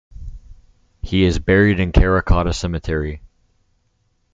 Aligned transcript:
He 1.03 1.25
is 1.25 1.37
buried 1.37 1.79
in 1.79 1.91
Karrakatta 1.91 2.55
Cemetery. 2.55 3.21